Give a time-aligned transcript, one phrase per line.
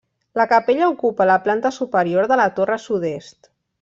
[0.39, 3.51] La capella ocupa la planta superior de la torre sud-est.